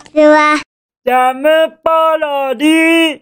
[0.00, 0.60] ちは。
[1.04, 1.48] ジャム
[1.82, 3.20] パロディ。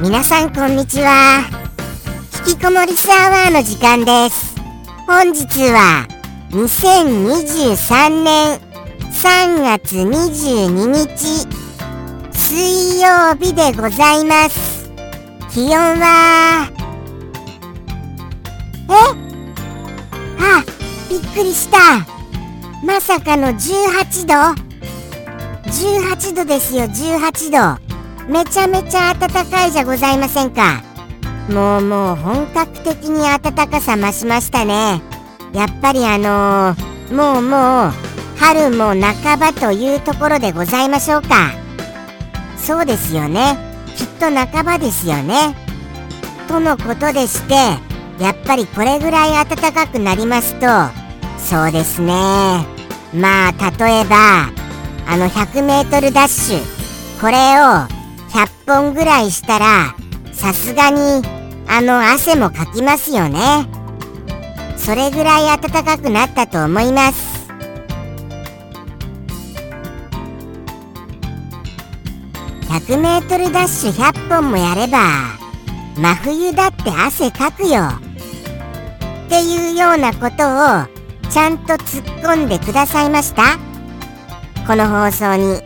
[0.00, 1.44] 皆さんこんにちは。
[2.46, 4.54] 引きこもりスアワーの時間です。
[5.06, 6.06] 本日は
[6.50, 8.60] 2023年
[9.10, 11.46] 3月22日
[12.32, 14.90] 水曜日でございます。
[15.52, 16.70] 気温は？
[18.88, 19.25] え？
[20.38, 20.64] あ
[21.08, 21.78] びっくりした。
[22.84, 24.66] まさかの18度。
[25.70, 28.32] 18度ですよ18度。
[28.32, 30.82] めちゃめちゃ暖かいじゃございませんか。
[31.48, 35.00] もうもう本格的に暖かさ増しましたね。
[35.52, 37.92] やっぱりあのー、もうもう
[38.38, 41.52] 春も半ばというところでございましょうか。
[42.58, 43.56] そうですよね。
[43.96, 45.54] きっと半ばですよね。
[46.48, 47.85] とのことでして
[48.18, 50.66] やっぱりこれぐらい暖かくなりますと
[51.38, 52.12] そうですね。
[53.14, 54.50] まあ例えば
[55.06, 57.20] あの 100m ダッシュ。
[57.20, 57.36] これを
[58.30, 59.94] 100本ぐらいしたら
[60.32, 61.22] さすがに
[61.68, 63.66] あの汗もかきますよね。
[64.76, 67.36] それぐらい暖かくなったと思います。
[72.68, 74.98] 100m ダッシュ100本もやれば
[75.96, 78.05] 真冬だって汗かくよ。
[79.26, 83.58] っていうようなことをちゃんと突っ込んでくださいました。
[84.66, 85.60] この放送に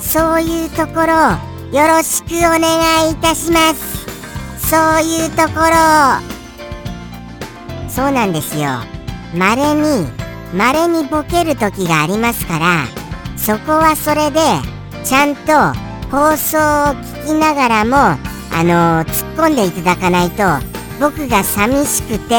[0.00, 1.12] そういうところ
[1.76, 4.06] よろしくお願いいたします。
[4.68, 5.76] そういうところ
[7.88, 8.68] そうなんですよ。
[9.34, 10.06] まれに
[10.54, 12.86] まれにボケる時がありますから
[13.36, 14.40] そこはそれで
[15.04, 15.52] ちゃんと
[16.10, 16.60] 放送を
[16.94, 18.18] 聞きながらもあ
[18.62, 22.34] のー、突っ込んでいただかないと僕が寂しくて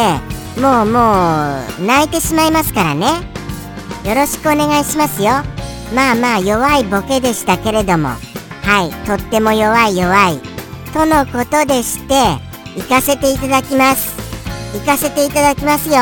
[0.60, 3.08] もうもう泣いてしまいますからね。
[4.04, 5.32] よろしくお願いしますよ。
[5.94, 8.10] まあまあ弱いボケでしたけれども。
[8.64, 10.40] はいとっても弱い弱い。
[10.94, 12.14] とのことでして
[12.76, 14.16] 行かせていただきます。
[14.74, 15.96] 行かせていただきますよ。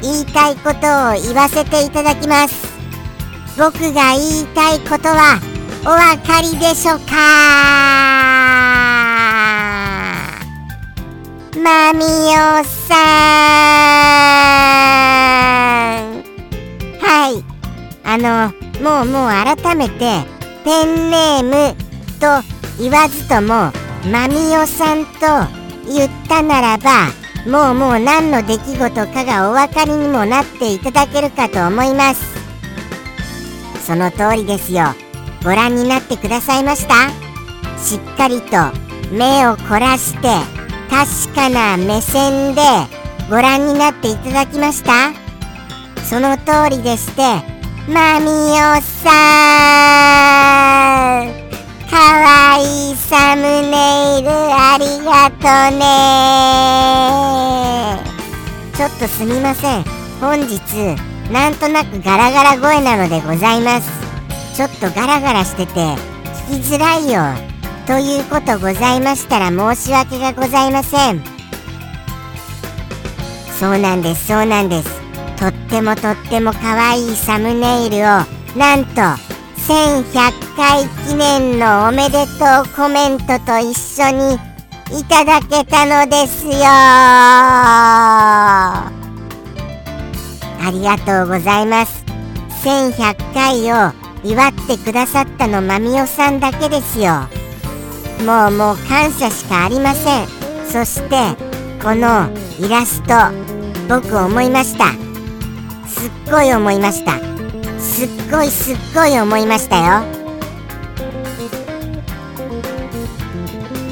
[0.00, 0.80] 言いたいことを
[1.20, 2.54] 言わせていただきます。
[3.58, 5.40] 僕が言いたいことは
[5.82, 8.33] お分かりでしょうか？
[11.56, 12.04] マミオ
[12.64, 12.94] さ
[16.10, 16.24] ん。
[17.00, 17.44] はい。
[18.02, 20.24] あのもうもう改めて
[20.64, 21.76] ペンネーム
[22.18, 22.42] と
[22.82, 23.70] 言わずとも
[24.10, 25.12] マミオさんと
[25.88, 27.06] 言ったならば
[27.46, 32.34] もうもう何の出来事かがお分かりにもなっていただけるかと思います。
[33.86, 34.86] その通りですよ。
[35.44, 36.94] ご覧になってくださいました？
[37.78, 38.56] しっかりと
[39.12, 40.28] 目を凝らして
[40.94, 42.62] 確かな目線で
[43.28, 45.12] ご覧になっていただきました？
[46.04, 47.22] その通りでして
[47.92, 49.10] マミオさ
[51.24, 51.34] ん。
[51.90, 55.84] かわいいサムネイルありがとうね。
[58.76, 59.82] ちょっとすみません。
[60.20, 60.60] 本日
[61.32, 63.90] なんとなくガラガラ声なのでございます。
[64.56, 67.20] ちょっとガラガラしてて聞きづらいよ。
[67.86, 71.22] ということございましたら申し訳がございません。
[73.58, 74.88] そうなんですそうなんです。
[75.36, 78.00] とってもとっても可愛いサムネイルを
[78.56, 79.02] なんと
[79.66, 84.38] 1100回記念のおめでとうコメントと一緒に
[84.98, 86.54] いただけたのですよ。
[86.66, 88.90] あ
[90.72, 92.02] りがとうございます。
[92.64, 93.92] 1100回を
[94.24, 97.28] 祝ってくださったのまみおさんだけですよ。
[98.22, 100.26] もうもう感謝しかありません。
[100.66, 101.36] そして
[101.82, 103.14] このイラスト
[103.88, 104.92] 僕思いました。
[105.86, 107.18] すっごい思いました。
[107.78, 110.02] すっごいすっごい思いましたよ。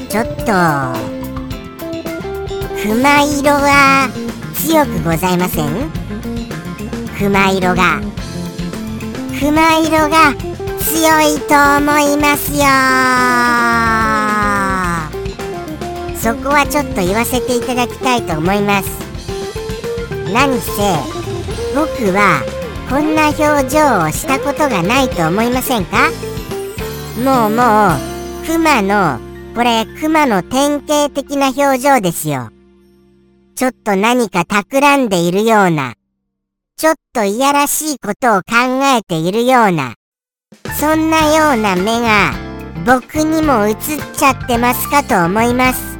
[0.09, 0.43] ちょっと
[2.83, 4.09] 熊色は
[4.55, 5.91] 強くございません？
[7.17, 8.01] 熊色が。
[9.39, 10.33] 熊色が
[10.79, 12.63] 強いと思いますよ。
[16.23, 18.89] そこはちょっと言わせていただきたいと思います。
[20.33, 20.71] 何せ
[21.75, 22.41] 僕は
[22.89, 26.11] こんな表情をしたことがないと思いませんか？
[27.17, 29.19] もうもうクマの
[29.53, 32.51] これクマの典型的な表情ですよ。
[33.55, 35.95] ちょっと何か企んでいるような。
[36.77, 39.95] ちょっといやらしいことを考えているような。
[40.79, 42.31] そんなような目が
[42.85, 43.75] 僕にも映っ
[44.15, 45.91] ちゃってますかと思います。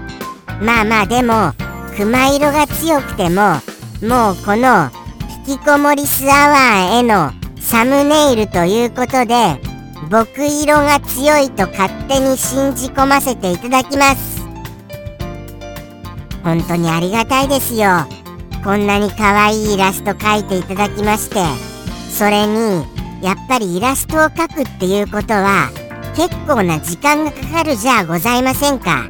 [0.62, 1.54] まあまあでも
[1.96, 3.56] 熊色が強くても
[4.02, 4.90] もうこの
[5.48, 9.60] 引きこもりスアワーへのサムネイルということで
[10.10, 14.42] 僕色が強いと勝手に信じ込ませていただきます。
[16.44, 17.90] 本当にありがたいですよ。
[18.64, 21.74] こんなに可愛いイラスト描いていただきまして。
[22.12, 22.86] それに
[23.22, 25.72] やっぱりイラストを描くっていうことは
[26.16, 29.08] 結構な時間がかかるじゃあございませんか。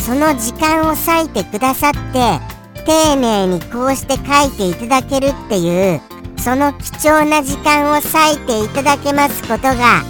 [0.00, 2.40] その時間を割いてくださって
[2.84, 6.00] 丁寧にこうして書いていただけるっていう
[6.38, 10.02] その貴重な時間を割いていただけますことが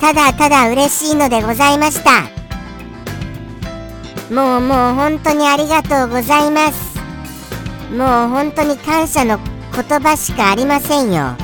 [0.00, 2.36] ただただ嬉しいのでございました。
[4.32, 6.96] もうもう本当にありがとうございます。
[7.92, 11.36] もう本当に感謝の言葉しかありませんよ。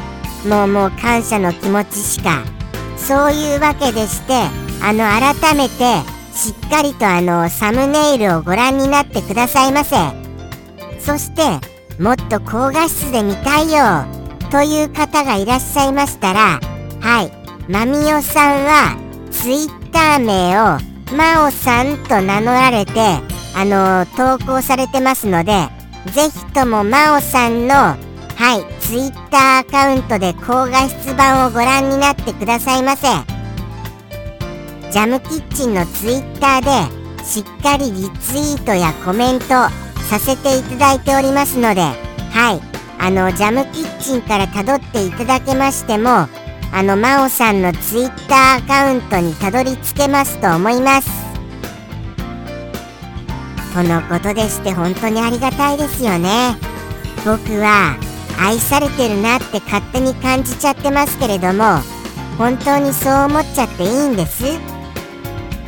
[0.47, 2.43] もうもう感謝の気持ちしか。
[2.97, 4.35] そういうわけでして
[4.83, 9.97] あの改めてしっかりとあのサムネイルをご覧になってくださいませ。
[10.99, 11.43] そして
[12.03, 14.07] もっと高画質で見たいよ
[14.51, 16.61] という方がいらっしゃいましたら
[17.01, 17.43] はい。
[17.69, 18.97] まみおさんは
[19.31, 20.79] ツイッター名を
[21.17, 22.93] まおさんと名乗られて
[23.55, 25.69] あの投稿されてますので
[26.13, 33.32] ぜひともまおさんのはいツイッターアカウントで高画質版をご覧になってくださいませ。
[34.93, 39.47] ジャムキッチンのツイッターでしっかりリツイートやコメント
[40.11, 42.61] させていただいておりますのではい。
[42.99, 46.29] あのジャムキッチンからたどっていただけましてもあ
[46.83, 51.11] の真央さんのツイッターアカウントにたどり着けますと思います。
[53.75, 56.55] とのことでして本当にありがたいですよね。
[57.25, 57.97] 僕は
[58.39, 61.81] 愛されてるなって勝手に感じちゃってますけれども
[62.37, 64.45] 本当にそう思っちゃっていいんです？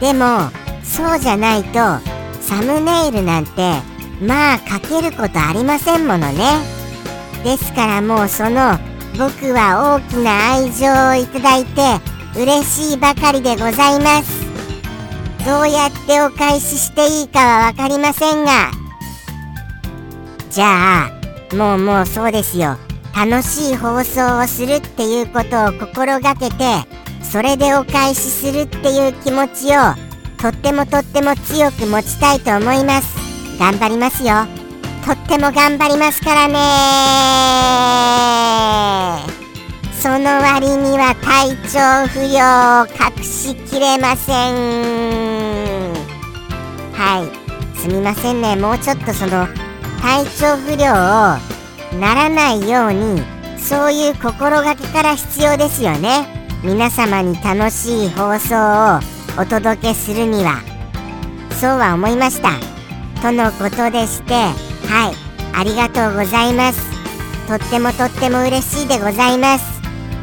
[0.01, 0.51] でも
[0.83, 1.79] そうじゃないと
[2.41, 3.51] サムネイルなんて
[4.21, 6.45] まあかけることありませんものね。
[7.43, 8.79] ですからもうその
[9.19, 11.81] 僕は大きな愛情をいただいて
[12.37, 14.45] 嬉しいばかりでございます。
[15.45, 18.71] どうやってお返ししていいかは分かりませんが。
[20.51, 22.77] じゃあもうもうそうですよ。
[23.15, 26.55] 楽しい放送をするっていうことを心がけて
[27.35, 29.81] それでお返しするっていう気持ちを
[30.41, 33.59] とってもとっても強く持ちたいと思います。
[33.59, 34.47] 頑張りますよ。
[35.05, 36.55] とっても頑張りますからね。
[40.01, 45.93] その割には体調不良を隠しきれません。
[46.93, 47.77] はい。
[47.77, 48.55] すみませんね。
[48.55, 49.49] もうちょっとその
[50.01, 50.95] 体調不良を
[51.99, 53.25] ならないように
[53.59, 56.34] そういう心がけから必要ですよね。
[56.65, 58.99] 皆様に楽しい放送を
[59.39, 60.63] お届けするには
[61.61, 62.53] そうは思いました。
[63.21, 65.25] とのことでしてはい。
[65.57, 66.81] ありがとうございます。
[67.47, 69.81] とってもとっても嬉しいでございます。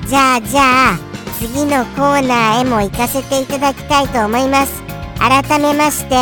[0.07, 0.99] じゃあじゃあ
[1.39, 4.81] 次のコーナーへも行かせていただきたいと思います。
[5.19, 6.15] 改めまして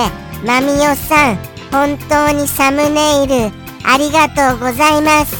[0.45, 1.37] まみおさん
[1.71, 3.51] 本当にサムネイル
[3.85, 5.33] ありがとうございます。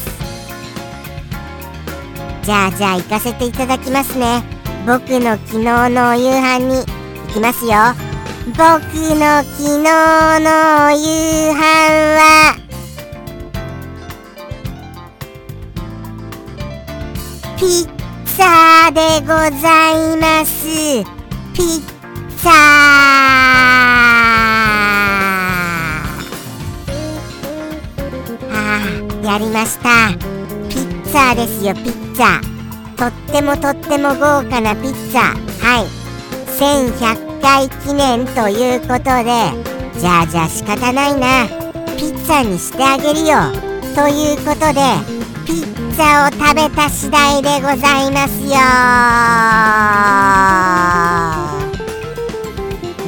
[2.44, 4.59] じゃあじゃあ行かせていただきますね。
[4.90, 7.94] 僕の昨日のお夕飯に行きますよ。
[8.48, 11.62] 僕の昨日のお夕飯
[12.18, 12.58] は。
[17.56, 17.88] ピッ
[18.26, 19.28] ツァでご
[19.62, 20.66] ざいます。
[21.54, 21.82] ピッ
[22.36, 22.50] ツァ
[28.52, 30.18] あーやりました。
[30.68, 32.59] ピッツァですよピッツァ
[33.00, 35.34] とってもとっても豪華なピッツァ。
[35.64, 35.88] はい。
[36.60, 39.54] 1100回記念ということで
[39.98, 41.48] じゃあじゃあ仕方ないな。
[41.96, 43.38] ピッツァにしてあげるよ。
[43.96, 44.82] ということで
[45.46, 48.60] ピッツァを食べた次第でございますよ。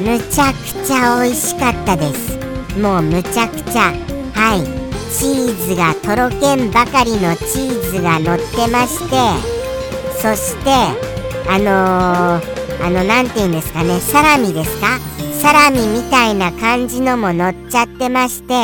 [0.00, 0.56] むちゃく
[0.86, 2.38] ちゃ美味しかったです。
[2.78, 3.92] もうむちゃくちゃ。
[4.32, 4.62] はい。
[5.12, 9.51] チーズがとろけんばかりのチーズが乗ってまして。
[10.22, 10.70] そして
[11.50, 13.98] あのー、あの何て言うんですかね。
[13.98, 15.00] サラミですか？
[15.40, 18.54] サラミみたいな感じのも乗っちゃってまして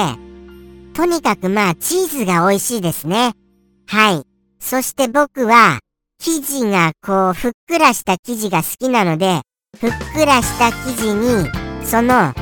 [0.95, 3.33] とにかくまあチーズが美味しいですね。
[3.89, 4.23] はい。
[4.61, 5.81] そして僕は
[6.21, 9.41] 生地がこうふっくらした生地が好きなので
[9.81, 11.49] ふっくらした生地に
[11.85, 12.33] その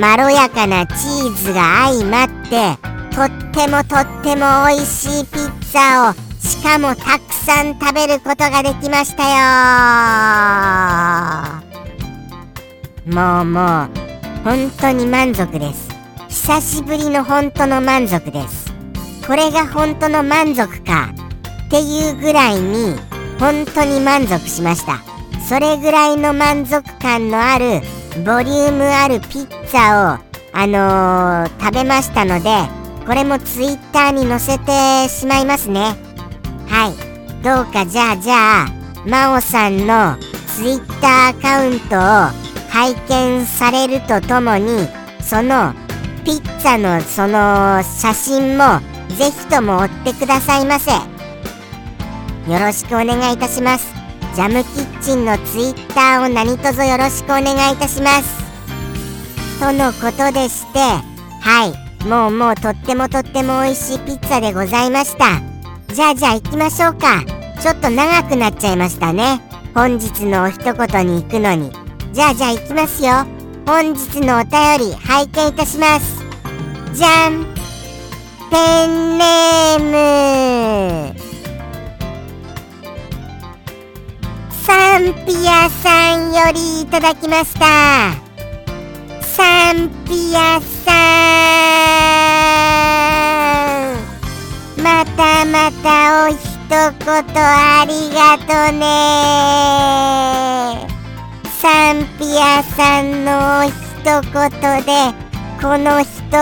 [0.00, 2.78] まろやかなチーズが相まって
[3.14, 9.32] とってもとっても美味しいピッツァをしかもたくさん食べることができましたよ
[13.06, 13.88] もうもう
[14.44, 15.88] 本当に満足です。
[16.28, 18.70] 久しぶりの本当の満足です。
[19.26, 21.14] これが本当の満足か。
[21.66, 22.96] っていうぐらいに
[23.38, 25.00] 本当に満足しました。
[25.48, 27.80] それぐらいの満足感のある
[28.26, 30.20] ボリュームあるピッツァを
[30.52, 32.50] あのー、食べましたので
[33.06, 36.11] これもツイッターに載せてしまいますね。
[36.72, 37.42] はい。
[37.42, 38.66] どうかじゃあじゃあ
[39.04, 40.16] 真央さんの
[40.56, 42.00] ツイッターアカウントを
[42.70, 44.88] 拝見されるとともに
[45.20, 45.74] その
[46.24, 48.80] ピッツァのその写真も
[49.18, 50.92] ぜひとも追ってくださいませ。
[50.92, 53.92] よろしくお願いいたします。
[54.34, 58.42] ジャムキッチンのツイッターを何卒よろしくお願いいたします。
[59.60, 62.06] とのことでしてはい。
[62.08, 65.51] もうもうとってもとっても美味しいピッツァでございました。
[65.92, 67.22] じゃあじゃあ行きましょうか。
[67.60, 69.42] ちょっと長くなっちゃいましたね。
[69.74, 71.70] 本日のお一言に行くのに。
[72.12, 73.26] じゃあじゃあ行きますよ。
[73.66, 76.24] 本日のお便り拝見いたします。
[76.94, 77.44] じゃん。
[78.50, 81.20] ペンネーム。
[84.64, 88.14] サンピアさんよりいただきました。
[89.20, 90.92] サンピアさ
[93.38, 93.41] ん。
[94.82, 96.80] またまたお一言
[97.36, 98.82] ありがとね。
[101.60, 103.72] サンピアさんのお一
[104.04, 104.50] 言
[104.84, 104.90] で
[105.60, 106.40] この一言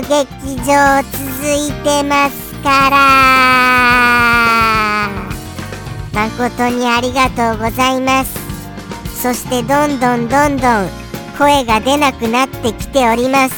[0.00, 1.20] 劇場続
[1.52, 2.94] いてますから。
[6.14, 8.34] 誠にありがとうございます。
[9.20, 10.88] そしてどんどんどんどん
[11.36, 13.54] 声が出なくなってきております。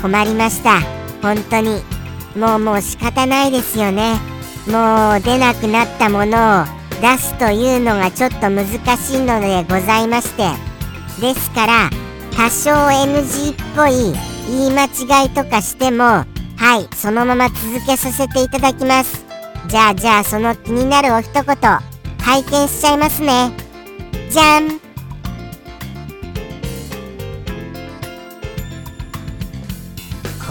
[0.00, 0.80] 困りました。
[1.22, 1.91] 本当に。
[2.36, 4.14] もうもう仕方ないですよね。
[4.66, 6.64] もう出なくなったものを
[7.00, 10.50] 出すというのがちょっと難しいのでございまして。
[11.20, 11.90] ですから
[12.34, 14.14] 多少 NG っぽい
[14.48, 16.24] 言い間違いとかしてもは
[16.78, 19.24] いそのまま続けさせていただきます。
[19.68, 21.44] じゃあじゃあその気になるお一言
[22.20, 23.52] 拝見しちゃいますね。
[24.30, 24.81] じゃん。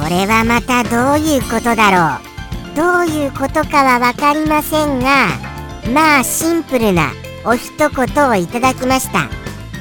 [0.02, 2.20] これはまたどういうことだろ
[2.74, 2.76] う。
[2.76, 5.28] どういうことかは分かりませんが
[5.94, 7.12] まあシンプルな
[7.46, 9.30] お一言をいただきました。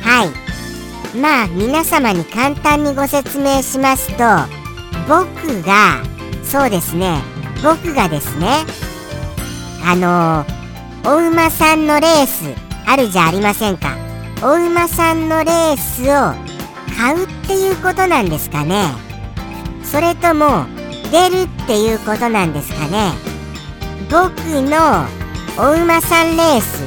[0.03, 1.17] はい。
[1.17, 4.25] まあ皆様に簡単にご説明しますと
[5.09, 6.03] 僕が
[6.45, 7.23] そうですね。
[7.63, 8.67] 僕がですね。
[9.83, 10.45] あの
[11.11, 12.45] お馬さんのレース
[12.87, 13.97] あるじゃありませんか。
[14.43, 16.35] お馬さんのレースを
[16.95, 19.10] 買うっていうことなんですかね。
[19.91, 20.67] それとも
[21.11, 23.13] 出るっていうことなんですかね。
[24.09, 24.33] 僕
[24.63, 25.05] の
[25.59, 26.87] お馬さんレース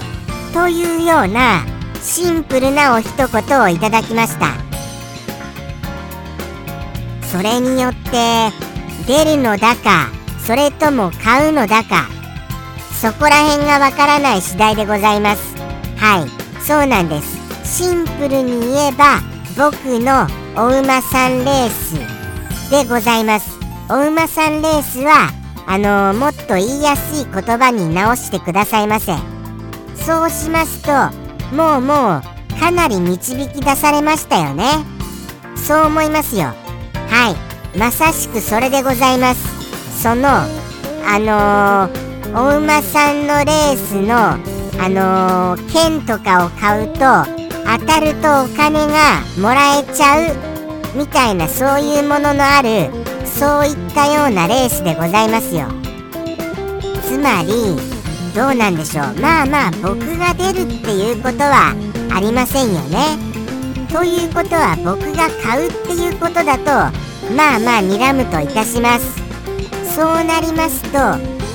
[0.53, 1.65] というような
[2.01, 4.53] シンプルなお一言をいただきました。
[7.27, 8.51] それによって
[9.07, 10.09] 出るのだか
[10.45, 12.07] それとも買うのだか
[13.01, 15.55] そこら辺がわからない次第でございます。
[15.97, 17.37] はいそうなんです。
[17.83, 19.19] シンプルに言えば
[19.57, 22.12] 僕のお馬さんレース。
[22.73, 23.59] でございます。
[23.87, 25.29] お馬さんレースは
[25.67, 29.13] あのー、もっと言いやすい言葉に直してくださいませ。
[30.03, 30.91] そうしますと
[31.55, 34.65] もうもうかなり導き出されましたよね。
[35.55, 36.45] そう思いますよ。
[37.09, 37.35] は
[37.75, 37.77] い。
[37.77, 40.01] まさしくそれでございます。
[40.01, 40.47] そのあ
[41.19, 44.17] のー、お馬さんのレースの
[44.83, 47.01] あのー、剣とかを買うと
[47.77, 50.52] 当たるとお金がもらえちゃう
[50.95, 52.89] みたいなそういうもののある
[53.25, 55.67] そういったようなレースでございますよ。
[57.03, 57.77] つまり
[58.35, 59.19] どうなんでしょう。
[59.19, 61.75] まあまあ僕が出るっていうことは
[62.13, 63.17] ありませんよね。
[63.91, 66.65] ということは僕が買うっていうことだと
[67.35, 69.23] まあまあ睨むといたします。
[69.95, 70.97] そうなりますと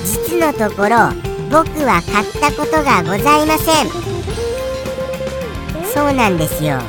[0.05, 1.11] 実のところ
[1.49, 3.89] 僕は買ったことがございません。
[5.93, 6.79] そうなんですよ。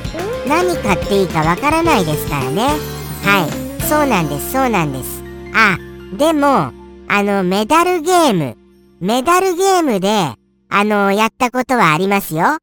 [0.50, 2.62] 何買っていいかわからないですからね。
[3.22, 3.82] はい。
[3.84, 5.22] そうなんですそうなんです。
[5.54, 5.78] あ
[6.16, 6.72] でも
[7.06, 8.56] あのメダルゲーム。
[9.00, 10.34] メダルゲームで
[10.68, 12.58] あのやったことはありますよ。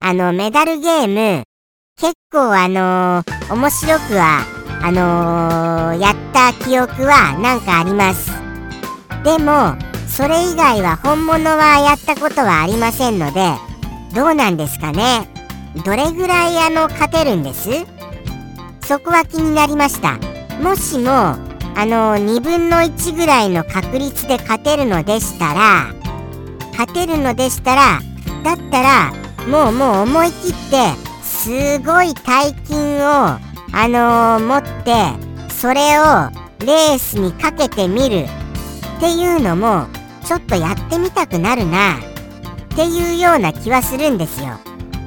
[0.00, 1.44] あのメダルゲーム
[1.96, 3.22] 結構あの
[3.54, 4.44] 面白くは
[4.82, 8.32] あのー、やった記憶はなんかあります。
[9.22, 9.76] でも
[10.08, 13.52] それ以外は本物はやったことはありませんので
[14.12, 15.28] どうなんですかね。
[15.84, 17.70] どれぐらいあの勝てるんです？
[18.82, 20.18] そこは気になりました。
[20.60, 21.36] もしもあ
[21.86, 25.94] の2分の1ぐらいの確率で勝てるのでしたら
[26.72, 28.00] 勝てるのでしたら
[28.44, 29.12] だったら
[29.48, 33.38] もうもう思い切ってすごい大金を
[33.74, 36.30] あのー、持ってそれを
[36.66, 38.26] レースにかけてみる。
[38.96, 39.88] っていうのも
[40.24, 41.96] ちょっとやってみたくなるな。
[41.96, 42.00] っ
[42.76, 44.60] ていうような気はするんですよ。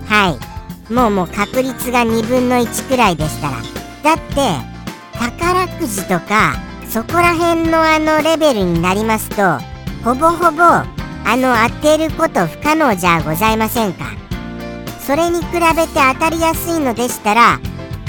[0.05, 0.54] はい。
[0.89, 3.57] もうもう確率が2分の1くらいでしたら。
[4.03, 4.35] だって
[5.17, 6.53] 宝くじとか
[6.87, 9.57] そこら辺のあのレベルになりますと
[10.03, 10.85] ほぼほぼあ
[11.35, 14.05] の当てること不可能じゃございませんか。
[14.99, 17.59] それに比べて当たりやすいのでしたら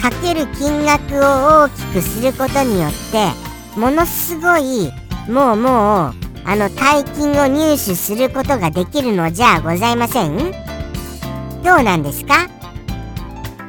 [0.00, 4.90] かける金額を大きくすることによってものすごい
[5.28, 6.14] もうもう
[6.47, 10.52] あの大金を入手することができるのじゃございません？
[11.62, 12.49] どうなんですか？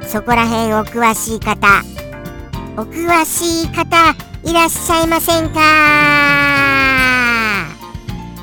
[0.08, 1.68] そこら辺お詳しい方
[2.78, 5.60] お詳しい方いらっしゃいませんか？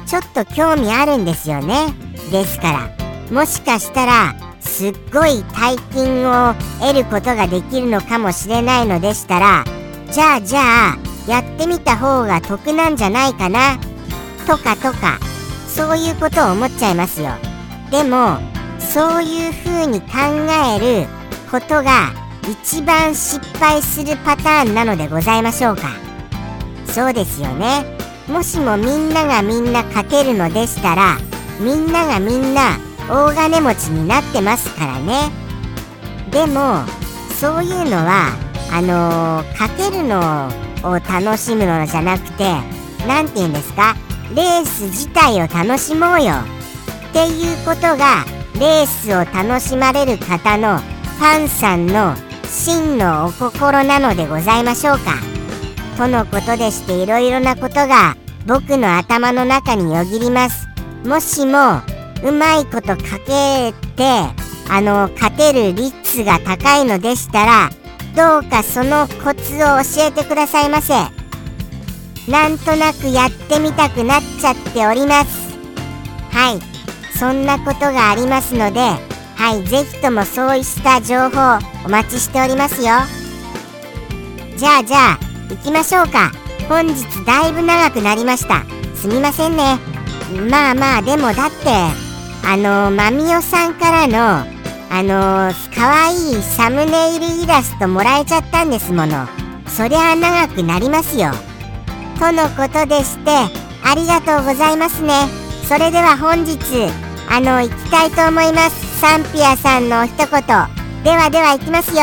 [0.07, 1.87] ちょっと興味あるんですよね。
[2.31, 2.91] ですから。
[3.31, 9.65] もしかしたらすっごい大金を得ることができるのかもしれないのでしたら
[10.13, 10.61] じゃあじゃ
[10.93, 13.79] あやってみた方が得なんじゃないかな？
[14.47, 15.19] とかとか。
[15.67, 17.31] そういうことを思っちゃいますよ。
[17.91, 18.39] でも
[18.79, 20.07] そういう風に考
[20.77, 21.09] える
[21.45, 25.89] ことが一番失敗するパターンなのでございましょうか。
[26.87, 27.85] そうですよね。
[28.29, 31.19] もしもみんながみんな勝てるのでしたら
[31.61, 35.31] みんながみんな大金持ちになってますからね。
[36.31, 36.85] でも
[37.39, 38.33] そういうのは
[38.73, 40.49] あのー、かけるの
[40.83, 42.55] を楽しむのじゃなくて
[43.07, 43.95] 何て言うんですか？
[44.35, 46.35] レース自体を楽しもうよ。
[47.11, 48.25] っていうことが
[48.59, 50.81] レースを楽しまれる方の
[51.19, 52.15] ファンさんの
[52.47, 55.15] 真のお心なのでございましょうか。
[55.97, 58.17] とのことでしていろいろなことが
[58.47, 60.67] 僕の頭の中によぎります。
[61.05, 61.83] もしも
[62.25, 64.05] うまいことかけて
[64.69, 67.71] あの勝てる率が高いのでしたら
[68.17, 70.95] どうかそのコツを教えてくださいませ。
[72.31, 75.57] なんとなくやってみたくなっちゃっております。
[76.31, 77.19] はい。
[77.19, 82.93] そんなことがありますのではいぜひともそうした情報お待ちしておりますよ。
[84.57, 85.19] じゃあじゃあ
[85.51, 86.33] 行きましょうか。
[86.69, 88.65] 本日だいぶ長くなりました。
[88.95, 89.79] すみませんね。
[90.51, 91.69] まあまあでもだって
[92.47, 94.47] あのまみおさんからの
[94.91, 99.27] あのー、かわいいサムネイルイラストもらえちゃったんですもの。
[99.67, 101.33] そりゃ長くなりますよ。
[102.19, 103.31] とのことでして
[103.83, 105.13] ありがとうございますね。
[105.69, 106.59] それでは本日
[107.29, 108.94] あの行きたいと思います。
[109.05, 110.29] サンピアさんの一言。
[111.05, 112.01] ではでは行きますよ。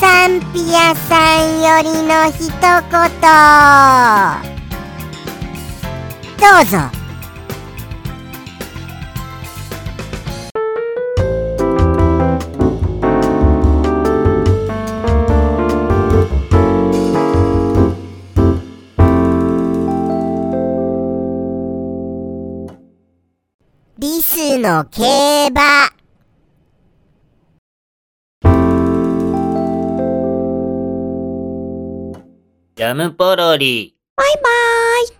[0.00, 2.90] サンピアさんよりの一言。
[6.40, 6.78] どうぞ。
[23.98, 26.01] リスの競馬。
[32.82, 33.94] ジャムポロリ。
[34.16, 34.42] バイバー
[35.04, 35.08] イ。